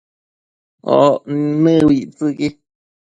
[0.99, 1.23] oc
[1.63, 2.47] nëbictsëqui